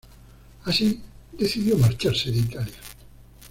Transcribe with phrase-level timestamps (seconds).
[0.65, 0.99] Así,
[1.33, 2.79] decidió marcharse de Italia.